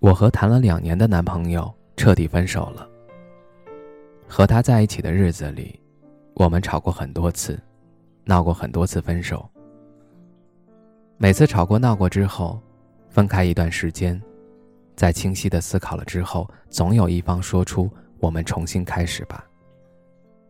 [0.00, 2.88] 我和谈了两年的男朋友彻底分手了。
[4.28, 5.80] 和他在一起的日子里，
[6.34, 7.58] 我们吵过很多次，
[8.24, 9.48] 闹过很多次分手。
[11.16, 12.60] 每次吵过闹过之后，
[13.08, 14.20] 分开一段时间，
[14.94, 19.44] 在清晰的思考了之后，总有一方说出“我们重新开始吧”。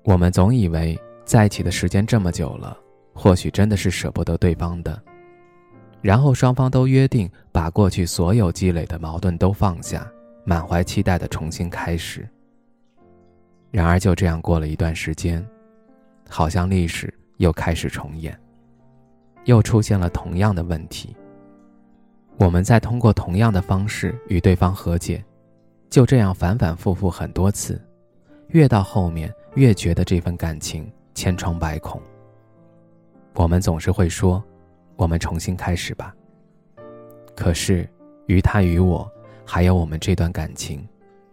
[0.05, 2.77] 我们总以为在一起的时间这么久了，
[3.15, 5.03] 或许真的是舍不得对方的。
[6.01, 10.07] 然后双方都约定把过去所有积累的矛盾都放下，
[10.45, 12.29] 满怀期待的重新开始。
[13.71, 15.45] 然而就这样过了一段时间，
[16.29, 18.39] 好像历史又开始重演，
[19.45, 21.17] 又出现了同样的问题。
[22.39, 25.23] 我们再通过同样的方式与对方和解，
[25.91, 27.83] 就这样反反复复很多次，
[28.51, 32.01] 越到后面越觉得这份感情千疮百孔。
[33.35, 34.41] 我们总是会说。
[34.99, 36.13] 我们重新开始吧。
[37.37, 37.89] 可是，
[38.27, 39.09] 于他与我，
[39.47, 40.85] 还有我们这段感情，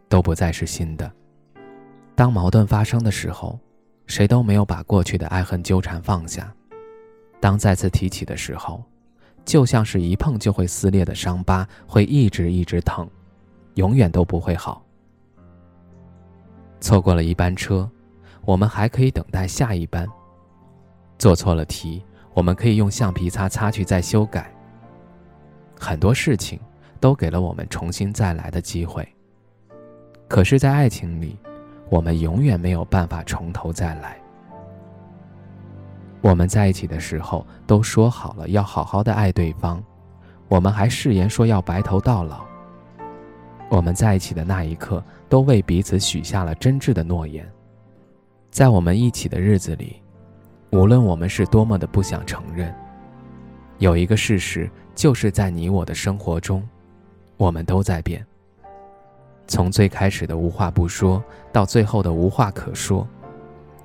[0.07, 1.11] 都不再是新的。
[2.13, 3.59] 当矛盾发生的时候，
[4.05, 6.53] 谁都没有把过去的爱恨纠缠放下。
[7.39, 8.83] 当再次提起的时候，
[9.43, 13.09] 就像是一碰就会撕裂的伤疤，会一直一直疼，
[13.73, 14.85] 永远都不会好。
[16.79, 17.89] 错过了一班车，
[18.45, 20.07] 我们还可以等待下一班。
[21.17, 22.05] 做错了题。
[22.35, 24.53] 我们可以用橡皮擦擦去再修改。
[25.79, 26.59] 很多事情
[26.99, 29.07] 都给了我们重新再来的机会。
[30.27, 31.37] 可是，在爱情里，
[31.89, 34.17] 我们永远没有办法从头再来。
[36.21, 39.81] 我们在一起的时候都说好了要好好的爱对方，
[40.49, 42.43] 我们还誓言说要白头到老。
[43.69, 47.49] 我们在一起的那一刻，都为彼此许下了真挚的诺言。
[48.51, 50.01] 在我们一起的日子里。
[50.75, 52.75] 无论我们是多么的不想承认，
[53.77, 56.67] 有一个事实，就是在你我的生活中，
[57.37, 58.25] 我们都在变。
[59.47, 63.07] 从最开始的无话不说，到最后的无话可说；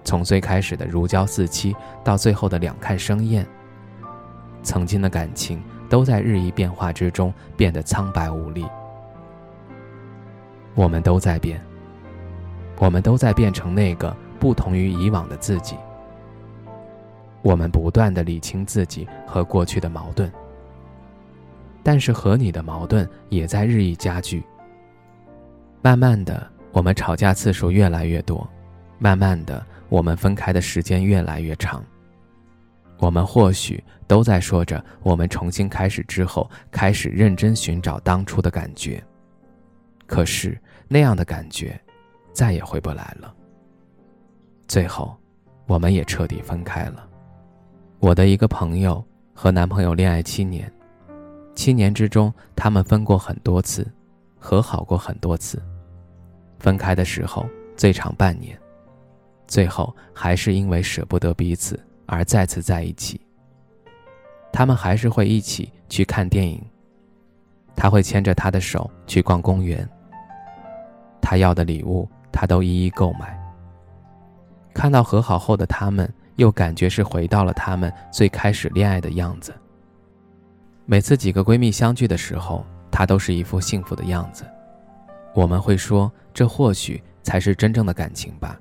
[0.02, 3.46] 从最开始的如胶似漆，到最后的两看生厌。
[4.64, 8.66] 曾经的感情都在日益变化之中变得苍白无力。
[10.74, 11.62] 我们都在变，
[12.80, 15.76] 我们都在变成那个不同于以往的自己。
[17.42, 20.30] 我们不断的理清自己和过去的矛盾，
[21.82, 24.42] 但是和你的矛盾也在日益加剧。
[25.82, 28.46] 慢慢的，我们吵架次数越来越多，
[28.98, 31.82] 慢慢的，我们分开的时间越来越长。
[32.98, 39.02] 我们或许都在说着，我们重新开始之后，开始认真寻找当初的感觉。
[40.06, 41.80] 可是那样的感觉，
[42.34, 43.34] 再也回不来了。
[44.68, 45.16] 最后，
[45.66, 47.08] 我们也彻底分开了。
[48.00, 50.72] 我的一个朋友和男朋友恋爱七年，
[51.54, 53.86] 七年之中，他们分过很多次，
[54.38, 55.62] 和好过很多次。
[56.58, 57.46] 分开的时候
[57.76, 58.58] 最长半年，
[59.46, 63.20] 最后还是因为舍不得彼此而再次在一起。
[64.50, 66.58] 他们还是会一起去看电影，
[67.76, 69.86] 他会牵着她的手去逛公园。
[71.20, 73.38] 他要的礼物，他都一一购买。
[74.72, 76.10] 看到和好后的他们。
[76.40, 79.54] 又感觉是回到了他们最开始恋爱的样子。
[80.86, 84.42] 每次几个闺蜜相聚的时候，她都是一副幸福的样子。
[85.34, 88.59] 我们会说，这或许才是真正的感情吧。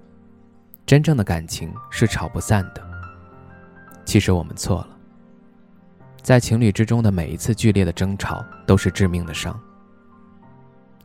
[0.86, 2.86] 真正的感情是吵不散的。
[4.04, 4.90] 其实我们错了。
[6.22, 9.58] 在情侣之中的每一次剧烈的争吵都是致命的伤。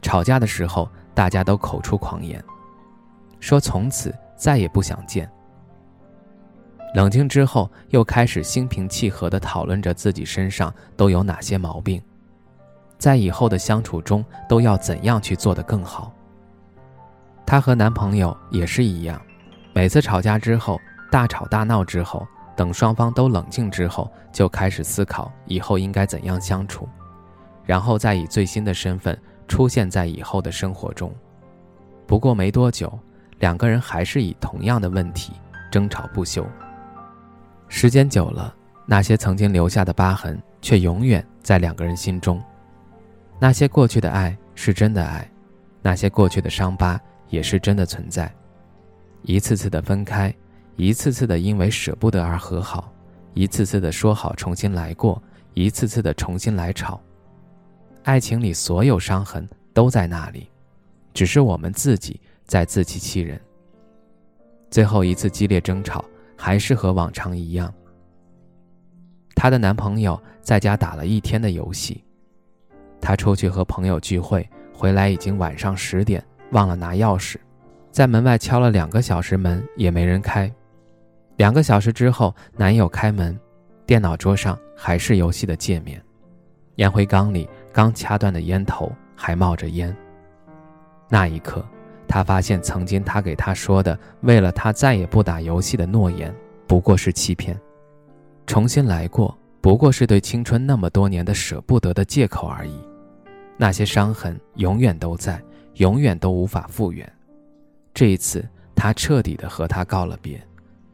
[0.02, 2.43] 吵架的时候，大家都口出狂言，
[3.38, 5.31] 说从此再也不想见。
[6.94, 12.00] 冷静之后，又开始心平气和地讨论着自己身上都有哪些毛病，
[12.99, 16.12] 在以后的相处中都要怎样去做得更好。
[17.44, 19.20] 她和男朋友也是一样，
[19.75, 20.81] 每次吵架之后，
[21.11, 22.25] 大吵大闹之后，
[22.55, 26.88] 等双方都冷静之后，就开始思考以后应该怎样相处，
[27.64, 31.12] 然后再以最新的身份出现在以后的生活中。
[32.06, 32.97] 不过没多久，
[33.40, 35.32] 两个人还是以同样的问题
[35.73, 36.47] 争吵不休。
[37.76, 38.55] 时间久了，
[38.87, 42.41] 那些曾经留下的疤痕却永远在两个人心中。
[43.41, 45.29] 那些过去的爱是真的爱，
[45.82, 46.99] 那些过去的伤疤
[47.31, 48.32] 也是真的存在。
[49.23, 50.32] 一次次的分开，
[50.76, 52.93] 一次次的因为舍不得而和好，
[53.35, 55.21] 一次次的说好重新来过，
[55.55, 57.00] 一次次的重新来吵。
[58.05, 60.49] 爱情里所有伤痕都在那里，
[61.12, 63.38] 只是我们自己在自欺欺人。
[64.71, 66.05] 最后一次激烈争吵，
[66.44, 67.73] 还是和往常一样。
[69.35, 72.05] 她的男朋友在家打了一天的游戏，
[73.00, 77.37] 她出去和朋友聚会，回来已经晚上十点，忘了拿钥匙，
[77.91, 80.52] 在门外敲了两个小时门也没人开。
[81.37, 83.40] 两个小时之后，男友开门，
[83.87, 85.99] 电脑桌上还是游戏的界面，
[86.75, 87.49] 烟灰缸里。
[87.73, 89.97] 刚掐断的烟头还冒着烟。
[91.08, 91.67] 那一刻，
[92.06, 96.34] 他发现曾经他给他说的“为了他再也不打游戏”的诺言，
[96.66, 97.58] 不过是欺骗。
[98.46, 102.78] 重新来过，不过是对青春那么多年的舍不得的借口而已。
[103.56, 105.42] 那些伤痕永远都在，
[105.74, 107.10] 永远都无法复原。
[107.92, 110.40] 这一次，他彻底的和他告了别。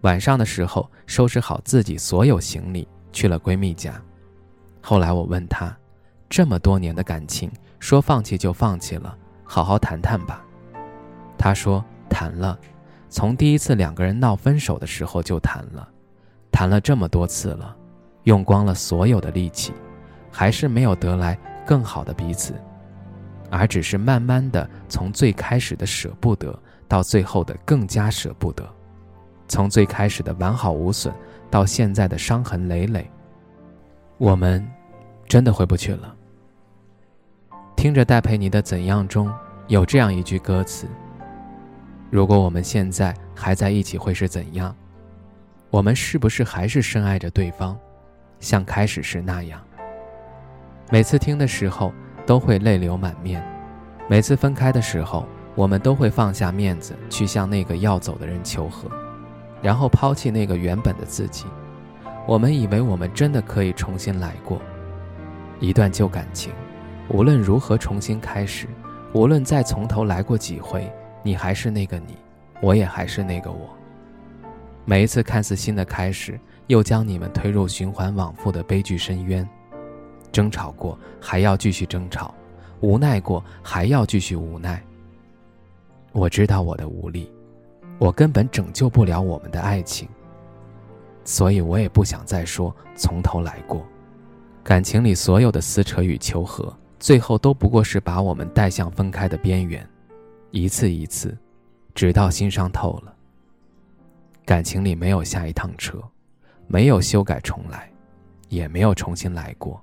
[0.02, 4.00] 晚上的时候，收拾好自己所有行李，去了闺蜜家。
[4.80, 5.76] 后来我问他。
[6.28, 10.46] 这么多年的感情，说放弃就放弃了，好好谈谈吧。
[11.42, 12.58] 他说谈了，
[13.08, 15.88] 从第一次两个人闹分手的时候就谈了，
[16.52, 17.74] 谈了这么多次了，
[18.24, 19.72] 用光了所有的力气，
[20.30, 22.52] 还是没有得来更好的彼此，
[23.50, 26.56] 而只是慢慢的从最开始的舍不得，
[26.86, 28.62] 到最后的更加舍不得，
[29.48, 31.10] 从最开始的完好无损，
[31.50, 33.10] 到现在的伤痕累累。
[34.18, 34.62] 我们
[35.26, 36.14] 真的回不去了。
[37.76, 39.32] 听着戴佩妮的《怎样》中
[39.68, 40.86] 有这样一句歌词
[42.10, 44.74] ：“如果我们现在还在一起，会是怎样？
[45.70, 47.78] 我们是不是还是深爱着对方，
[48.40, 49.60] 像开始时那样？”
[50.90, 51.92] 每次听的时候
[52.26, 53.40] 都会泪流满面，
[54.08, 55.24] 每次分开的时候，
[55.54, 58.90] 我们都会放下面子去向那个要走的人求和，
[59.62, 61.46] 然后抛弃那个原本的自己。
[62.26, 64.60] 我们以为我们真的可以重新来过
[65.60, 66.52] 一段旧感情。
[67.08, 68.66] 无论如何重新开始，
[69.12, 70.92] 无论再从头来过几回，
[71.22, 72.16] 你还是那个你，
[72.60, 73.68] 我也还是那个我。
[74.84, 79.48] 每一次看似新的开始，又将你们推入循环往复的悲剧深渊。
[80.32, 82.32] 争吵过，还要继续争吵；
[82.80, 84.82] 无奈过，还要继续无奈。
[86.12, 87.30] 我知道我的无力，
[87.98, 90.08] 我根本拯救不了我们的爱情，
[91.24, 93.84] 所以我也不想再说从头来过。
[94.62, 96.72] 感情里所有的撕扯与求和。
[96.98, 99.88] 最后都不过是把我们带向分开的边缘，
[100.50, 101.36] 一次一次，
[101.94, 103.14] 直到心伤透了。
[104.44, 106.02] 感情里没有下一趟车，
[106.66, 107.88] 没有修改重来，
[108.48, 109.80] 也没有重新来过。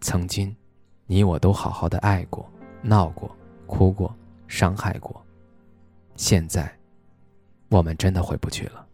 [0.00, 0.54] 曾经，
[1.06, 2.50] 你我都好好的爱过、
[2.80, 3.30] 闹过、
[3.66, 4.14] 哭过、
[4.46, 5.22] 伤害过。
[6.16, 6.74] 现在，
[7.68, 8.87] 我们真的回不去了。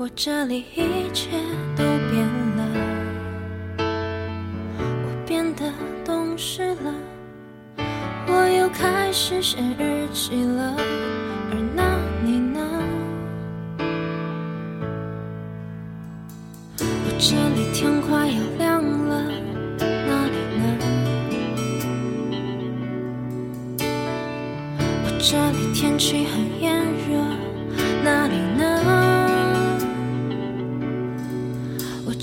[0.00, 1.28] 我这里一切
[1.76, 2.26] 都变
[2.56, 2.64] 了，
[3.76, 5.70] 我变得
[6.06, 6.94] 懂事了，
[8.26, 10.74] 我又开始写日记了，
[11.50, 12.58] 而那你呢？
[16.78, 16.78] 我
[17.18, 19.22] 这里天快要亮了，
[20.06, 20.64] 哪里呢？
[25.04, 26.79] 我这里天气很炎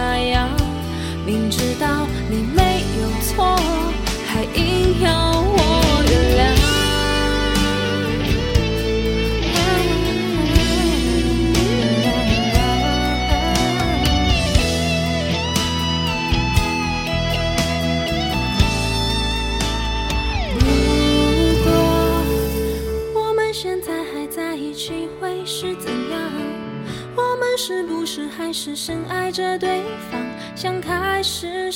[0.00, 0.48] 那样？
[1.26, 3.54] 明知道你没有错，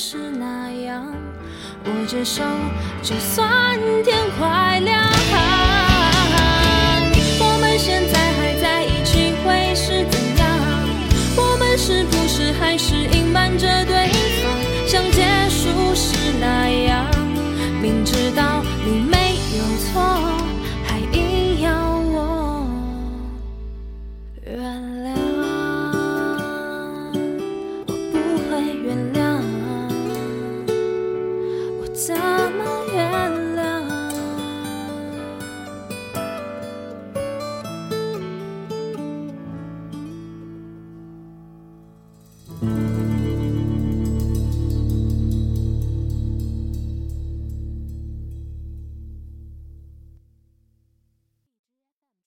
[0.07, 1.03] 是那样？
[1.85, 2.43] 握着手，
[3.01, 5.14] 就算天快亮。